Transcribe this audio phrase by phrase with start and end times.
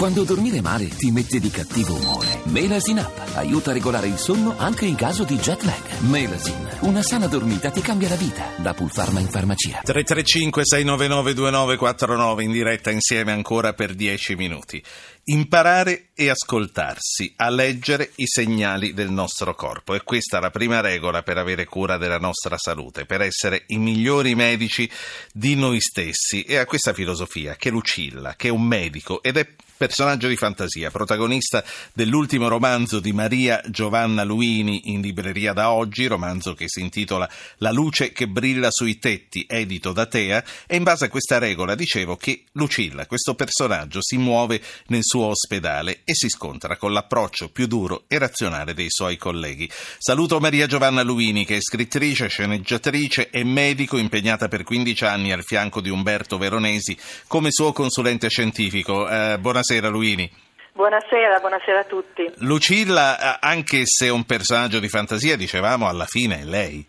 [0.00, 2.40] Quando dormire male ti mette di cattivo umore.
[2.44, 5.98] Melasin Up aiuta a regolare il sonno anche in caso di jet lag.
[6.08, 8.50] Melasin, una sana dormita ti cambia la vita.
[8.56, 9.82] Da Pulpharma in farmacia.
[9.82, 14.82] 335 699 2949 in diretta insieme ancora per 10 minuti.
[15.24, 19.94] Imparare e ascoltarsi, a leggere i segnali del nostro corpo.
[19.94, 23.76] E questa è la prima regola per avere cura della nostra salute, per essere i
[23.76, 24.90] migliori medici
[25.30, 26.40] di noi stessi.
[26.44, 29.46] E a questa filosofia che Lucilla, che è un medico ed è
[29.80, 36.52] personaggio di fantasia, protagonista dell'ultimo romanzo di Maria Giovanna Luini in libreria da oggi, romanzo
[36.52, 37.26] che si intitola
[37.56, 41.74] La luce che brilla sui tetti, edito da Tea, e in base a questa regola
[41.74, 47.48] dicevo che Lucilla, questo personaggio, si muove nel suo ospedale e si scontra con l'approccio
[47.48, 49.66] più duro e razionale dei suoi colleghi.
[49.96, 55.42] Saluto Maria Giovanna Luini, che è scrittrice, sceneggiatrice e medico impegnata per 15 anni al
[55.42, 56.94] fianco di Umberto Veronesi
[57.26, 59.08] come suo consulente scientifico.
[59.08, 59.68] Eh, buonasera.
[59.70, 60.28] Buonasera Luini.
[60.72, 62.28] Buonasera, buonasera a tutti.
[62.38, 66.84] Lucilla, anche se è un personaggio di fantasia, dicevamo alla fine è lei.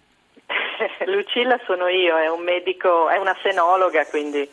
[1.05, 4.49] Lucilla sono io, è un medico, è una senologa, quindi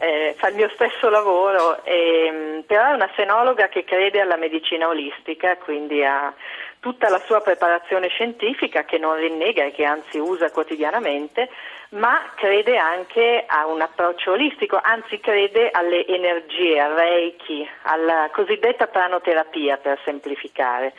[0.00, 4.36] eh, fa il mio stesso lavoro, e, mm, però è una senologa che crede alla
[4.36, 6.34] medicina olistica, quindi a
[6.80, 11.50] tutta la sua preparazione scientifica che non rinnega e che anzi usa quotidianamente,
[11.90, 18.86] ma crede anche a un approccio olistico, anzi crede alle energie, al reiki, alla cosiddetta
[18.86, 20.94] pranoterapia per semplificare.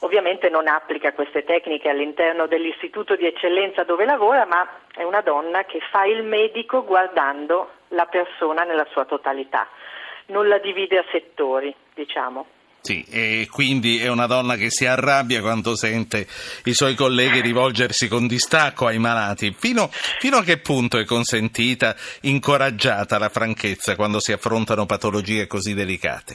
[0.00, 5.64] Ovviamente non applica queste tecniche all'interno dell'istituto di eccellenza dove lavora, ma è una donna
[5.64, 9.68] che fa il medico guardando la persona nella sua totalità,
[10.26, 12.46] non la divide a settori, diciamo.
[12.84, 16.26] Sì, e quindi è una donna che si arrabbia quando sente
[16.64, 19.54] i suoi colleghi rivolgersi con distacco ai malati.
[19.56, 19.86] Fino,
[20.18, 26.34] fino, a che punto è consentita, incoraggiata la franchezza quando si affrontano patologie così delicate?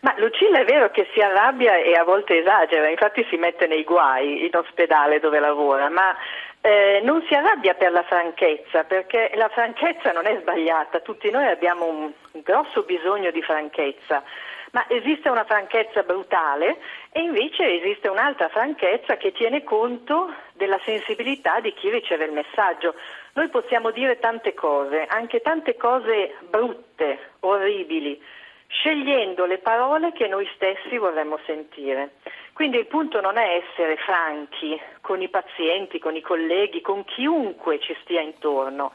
[0.00, 3.84] Ma Lucilla è vero che si arrabbia e a volte esagera, infatti si mette nei
[3.84, 6.12] guai in ospedale dove lavora, ma
[6.60, 11.46] eh, non si arrabbia per la franchezza, perché la franchezza non è sbagliata, tutti noi
[11.46, 12.12] abbiamo un
[12.42, 14.24] grosso bisogno di franchezza
[14.72, 16.78] ma esiste una franchezza brutale
[17.12, 22.94] e invece esiste un'altra franchezza che tiene conto della sensibilità di chi riceve il messaggio.
[23.34, 28.20] Noi possiamo dire tante cose, anche tante cose brutte, orribili,
[28.66, 32.10] scegliendo le parole che noi stessi vorremmo sentire.
[32.52, 37.78] Quindi il punto non è essere franchi con i pazienti, con i colleghi, con chiunque
[37.78, 38.92] ci stia intorno.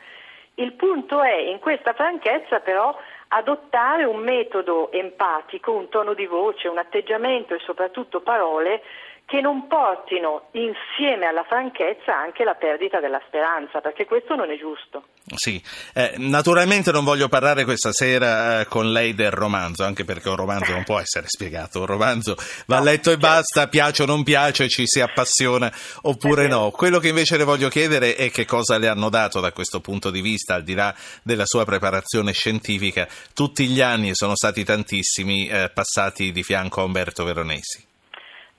[0.56, 2.96] Il punto è in questa franchezza però
[3.36, 8.82] adottare un metodo empatico, un tono di voce, un atteggiamento e soprattutto parole
[9.26, 14.58] che non portino insieme alla franchezza anche la perdita della speranza, perché questo non è
[14.58, 15.06] giusto.
[15.36, 15.62] Sì,
[15.94, 20.36] eh, naturalmente non voglio parlare questa sera eh, con lei del romanzo, anche perché un
[20.36, 22.36] romanzo non può essere spiegato, un romanzo
[22.68, 23.28] va no, letto e certo.
[23.28, 26.70] basta, piace o non piace, ci si appassiona oppure no.
[26.72, 30.12] Quello che invece le voglio chiedere è che cosa le hanno dato da questo punto
[30.12, 34.64] di vista, al di là della sua preparazione scientifica, tutti gli anni, e sono stati
[34.64, 37.92] tantissimi, eh, passati di fianco a Umberto Veronesi.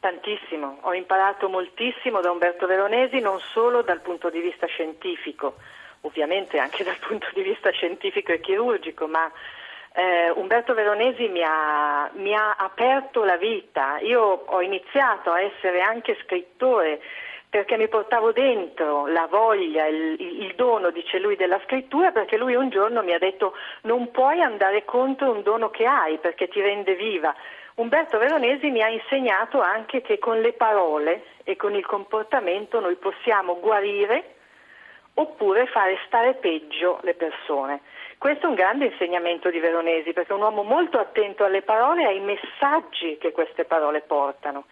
[0.05, 5.55] Tantissimo, ho imparato moltissimo da Umberto Veronesi non solo dal punto di vista scientifico,
[6.03, 9.33] ovviamente anche dal punto di vista scientifico e chirurgico, ma
[9.95, 13.97] eh, Umberto Veronesi mi ha, mi ha aperto la vita.
[14.01, 17.01] Io ho iniziato a essere anche scrittore
[17.55, 22.57] perché mi portavo dentro la voglia, il, il, dono, dice lui, della scrittura, perché lui
[22.57, 26.61] un giorno mi ha detto non puoi andare contro un dono che hai perché ti
[26.61, 27.33] rende viva.
[27.77, 32.97] Umberto Veronesi mi ha insegnato anche che con le parole e con il comportamento noi
[32.97, 34.35] possiamo guarire
[35.15, 37.83] oppure fare stare peggio le persone.
[38.19, 42.03] Questo è un grande insegnamento di Veronesi perché è un uomo molto attento alle parole
[42.03, 44.65] e ai messaggi che queste parole portano.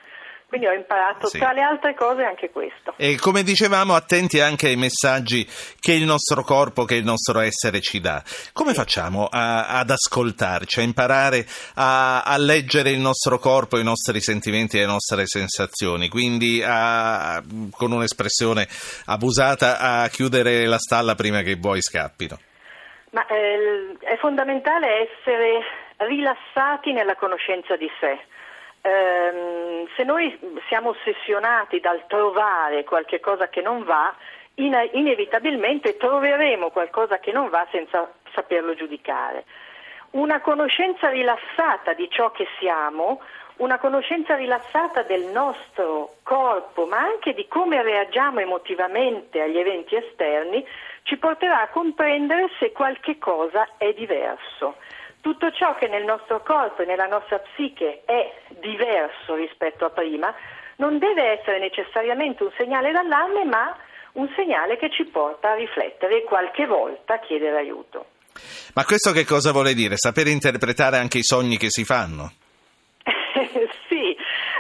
[0.52, 1.38] Quindi ho imparato sì.
[1.38, 2.92] tra le altre cose anche questo.
[2.98, 5.48] E come dicevamo, attenti anche ai messaggi
[5.80, 8.22] che il nostro corpo, che il nostro essere ci dà.
[8.52, 11.46] Come facciamo a, ad ascoltarci, a imparare
[11.76, 16.10] a, a, leggere il nostro corpo, i nostri sentimenti e le nostre sensazioni?
[16.10, 18.68] Quindi a, con un'espressione
[19.06, 22.38] abusata a chiudere la stalla prima che i buoi scappino.
[23.12, 25.60] Ma eh, è fondamentale essere
[25.96, 28.31] rilassati nella conoscenza di sé
[28.82, 30.38] ehm, se noi
[30.68, 34.14] siamo ossessionati dal trovare qualche cosa che non va,
[34.56, 39.44] in- inevitabilmente troveremo qualcosa che non va senza saperlo giudicare.
[40.10, 43.20] Una conoscenza rilassata di ciò che siamo,
[43.56, 50.66] una conoscenza rilassata del nostro corpo, ma anche di come reagiamo emotivamente agli eventi esterni,
[51.04, 54.76] ci porterà a comprendere se qualche cosa è diverso.
[55.22, 60.34] Tutto ciò che nel nostro corpo e nella nostra psiche è diverso rispetto a prima
[60.76, 63.74] non deve essere necessariamente un segnale d'allarme, ma
[64.14, 68.06] un segnale che ci porta a riflettere e qualche volta a chiedere aiuto.
[68.74, 69.94] Ma questo che cosa vuole dire?
[69.96, 72.32] Sapere interpretare anche i sogni che si fanno?
[73.88, 74.16] sì,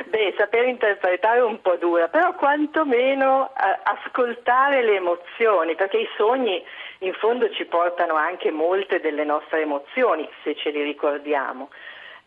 [0.06, 6.08] beh, sapere interpretare è un po' dura, però quantomeno eh, ascoltare le emozioni, perché i
[6.16, 6.62] sogni
[7.02, 11.70] in fondo ci portano anche molte delle nostre emozioni, se ce li ricordiamo.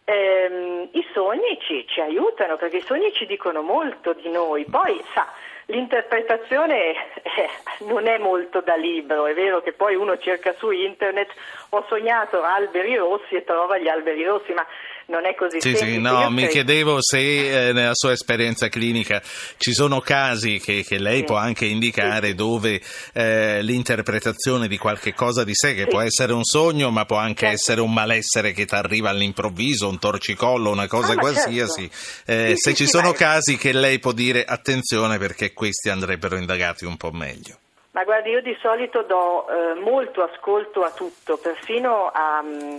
[0.03, 5.01] Eh, I sogni ci, ci aiutano perché i sogni ci dicono molto di noi, poi
[5.13, 5.27] sa,
[5.67, 6.93] L'interpretazione
[7.23, 7.49] eh,
[7.85, 11.33] non è molto da libro, è vero che poi uno cerca su internet,
[11.69, 14.65] ho sognato alberi rossi e trova gli alberi rossi, ma
[15.07, 15.93] non è così sì, semplice.
[15.93, 19.21] Sì, no, mi chiedevo se eh, nella sua esperienza clinica
[19.57, 21.23] ci sono casi che, che lei sì.
[21.25, 22.35] può anche indicare sì.
[22.35, 22.81] dove
[23.13, 27.41] eh, l'interpretazione di qualche cosa di sé, che può essere un sogno, ma può anche
[27.41, 27.55] certo.
[27.55, 31.89] essere un malessere che ti arriva all'improvviso, un torcicollo, una cosa ah, qualsiasi.
[31.89, 32.31] Certo.
[32.31, 36.97] Eh, se ci sono casi che lei può dire attenzione perché questi andrebbero indagati un
[36.97, 37.57] po' meglio.
[37.91, 42.77] Ma guardi, io di solito do eh, molto ascolto a tutto, perfino a um,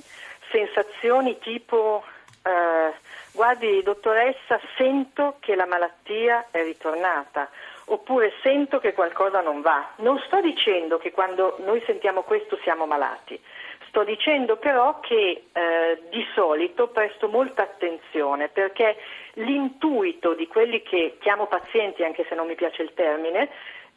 [0.51, 2.05] sensazioni tipo
[2.47, 2.95] eh,
[3.33, 7.51] guardi dottoressa, sento che la malattia è ritornata
[7.87, 9.91] oppure sento che qualcosa non va.
[9.97, 13.41] Non sto dicendo che quando noi sentiamo questo siamo malati,
[13.89, 18.97] sto dicendo però che eh, di solito presto molta attenzione perché
[19.35, 23.51] l'intuito di quelli che chiamo pazienti, anche se non mi piace il termine,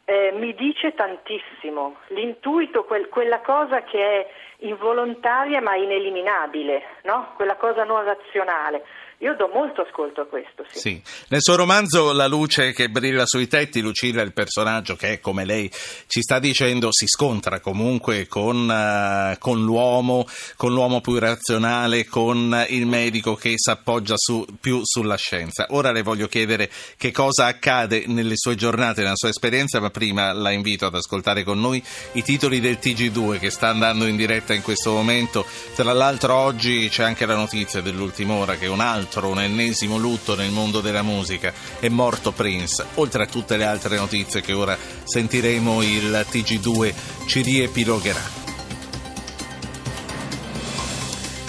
[0.04, 1.96] eh, mi dice tantissimo.
[2.08, 4.30] L'intuito, quel, quella cosa che è
[4.60, 7.32] involontaria ma ineliminabile, no?
[7.36, 8.84] quella cosa non razionale.
[9.22, 10.64] Io do molto ascolto a questo.
[10.70, 10.78] Sì.
[10.78, 11.02] sì.
[11.28, 15.70] Nel suo romanzo La luce che brilla sui tetti, Lucilla, il personaggio che, come lei
[16.06, 20.26] ci sta dicendo, si scontra comunque con, uh, con l'uomo,
[20.56, 25.66] con l'uomo più razionale, con il medico che si appoggia su, più sulla scienza.
[25.70, 30.32] Ora le voglio chiedere che cosa accade nelle sue giornate, nella sua esperienza, ma prima
[30.32, 31.82] la invito ad ascoltare con noi
[32.12, 35.44] i titoli del TG2 che sta andando in diretta in questo momento.
[35.74, 39.98] Tra l'altro oggi c'è anche la notizia dell'ultima ora che un altro altro, un ennesimo
[39.98, 44.52] lutto nel mondo della musica, è morto Prince, oltre a tutte le altre notizie che
[44.52, 46.94] ora sentiremo il TG2
[47.26, 48.38] ci riepilogherà.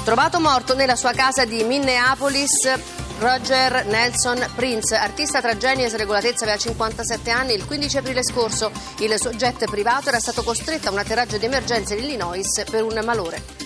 [0.03, 2.73] Trovato morto nella sua casa di Minneapolis,
[3.19, 7.53] Roger Nelson Prince, artista tra genio e sregolatezza, aveva 57 anni.
[7.53, 11.45] Il 15 aprile scorso il suo jet privato era stato costretto a un atterraggio di
[11.45, 13.60] emergenza in Illinois per un malore.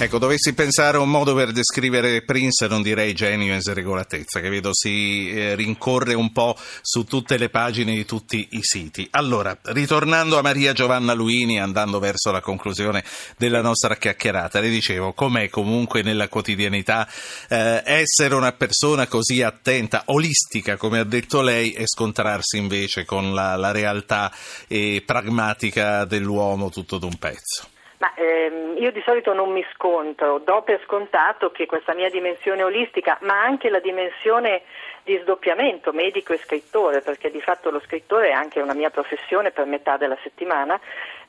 [0.00, 4.48] Ecco, dovessi pensare a un modo per descrivere Prince, non direi genio e sregolatezza, che
[4.48, 9.08] vedo si eh, rincorre un po' su tutte le pagine di tutti i siti.
[9.10, 13.02] Allora, ritornando a Maria Giovanna Luini, andando verso la conclusione
[13.36, 17.08] della nostra chiacchierata, le dicevo, com'è comunque nella quotidianità
[17.48, 23.34] eh, essere una persona così attenta, olistica, come ha detto lei, e scontrarsi invece con
[23.34, 24.32] la, la realtà
[24.68, 27.66] eh, pragmatica dell'uomo tutto d'un pezzo.
[27.98, 32.62] Ma ehm, io di solito non mi scontro, do per scontato che questa mia dimensione
[32.62, 34.62] olistica, ma anche la dimensione
[35.02, 39.50] di sdoppiamento medico e scrittore, perché di fatto lo scrittore è anche una mia professione
[39.50, 40.78] per metà della settimana,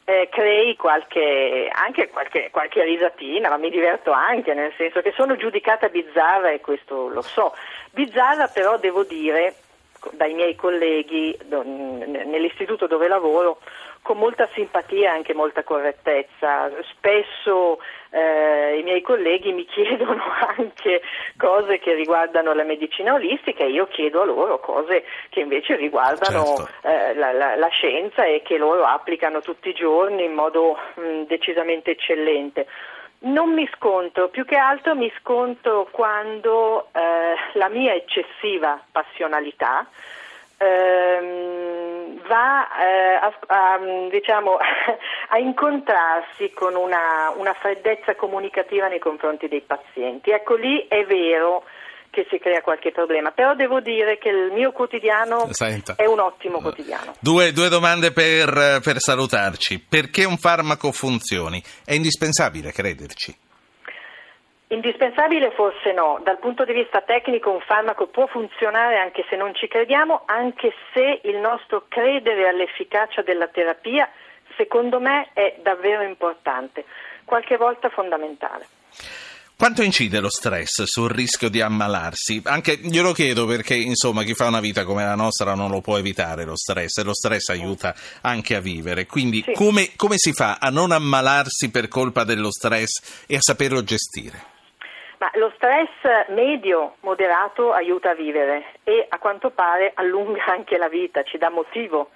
[0.04, 5.36] eh, crei qualche, anche qualche, qualche risatina, ma mi diverto anche, nel senso che sono
[5.38, 7.56] giudicata bizzarra e questo lo so.
[7.92, 9.56] Bizzarra però devo dire
[10.12, 13.60] dai miei colleghi nell'istituto dove lavoro
[14.02, 16.72] con molta simpatia e anche molta correttezza.
[16.92, 17.80] Spesso
[18.12, 20.24] eh, i miei colleghi mi chiedono
[20.58, 21.02] anche
[21.38, 26.56] cose che riguardano la medicina olistica e io chiedo a loro cose che invece riguardano
[26.56, 26.88] certo.
[26.88, 31.24] eh, la, la, la, scienza e che loro applicano tutti i giorni in modo mh,
[31.28, 32.68] decisamente eccellente.
[33.22, 39.86] Non mi sconto, più che altro mi sconto quando eh, la mia eccessiva passionalità
[40.56, 44.58] ehm, va eh, a, a, diciamo,
[45.30, 50.32] a, incontrarsi con una, una, freddezza comunicativa nei confronti dei pazienti.
[50.32, 51.64] Ecco lì è vero
[52.10, 55.96] che si crea qualche problema, però devo dire che il mio quotidiano Senta.
[55.96, 57.14] è un ottimo quotidiano.
[57.20, 59.80] Due, due domande per, per salutarci.
[59.80, 61.62] Perché un farmaco funzioni?
[61.86, 63.36] È indispensabile crederci?
[64.72, 69.56] Indispensabile forse no, dal punto di vista tecnico un farmaco può funzionare anche se non
[69.56, 74.08] ci crediamo, anche se il nostro credere all'efficacia della terapia
[74.56, 76.86] secondo me è davvero importante,
[77.26, 78.68] qualche volta fondamentale.
[79.60, 82.42] Quanto incide lo stress sul rischio di ammalarsi?
[82.46, 85.98] Anche glielo chiedo perché insomma chi fa una vita come la nostra non lo può
[85.98, 89.06] evitare lo stress e lo stress aiuta anche a vivere.
[89.06, 89.52] Quindi Sì.
[89.52, 94.42] come, come si fa a non ammalarsi per colpa dello stress e a saperlo gestire?
[95.18, 100.88] Ma lo stress medio, moderato, aiuta a vivere e a quanto pare allunga anche la
[100.88, 102.12] vita, ci dà motivo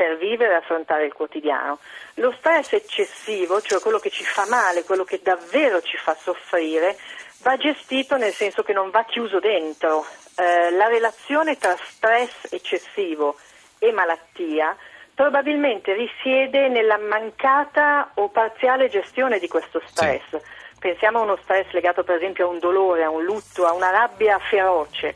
[0.00, 1.78] per vivere e affrontare il quotidiano.
[2.14, 6.96] Lo stress eccessivo, cioè quello che ci fa male, quello che davvero ci fa soffrire,
[7.42, 10.06] va gestito nel senso che non va chiuso dentro.
[10.38, 13.36] Eh, la relazione tra stress eccessivo
[13.78, 14.74] e malattia
[15.14, 20.40] probabilmente risiede nella mancata o parziale gestione di questo stress.
[20.78, 23.90] Pensiamo a uno stress legato per esempio a un dolore, a un lutto, a una
[23.90, 25.14] rabbia feroce.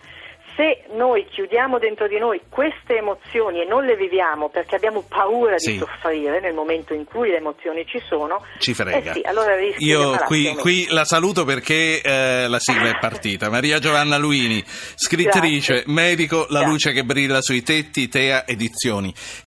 [0.56, 5.58] Se noi chiudiamo dentro di noi queste emozioni e non le viviamo perché abbiamo paura
[5.58, 5.72] Sì.
[5.72, 9.10] di soffrire nel momento in cui le emozioni ci sono, Ci frega.
[9.10, 13.50] eh sì, allora Io qui, qui la saluto perché eh, la sigla è partita.
[13.50, 14.62] Maria Giovanna Luini,
[14.94, 15.92] scrittrice, Grazie.
[15.92, 16.66] medico, La Grazie.
[16.68, 19.12] luce che brilla sui tetti, Tea Edizioni.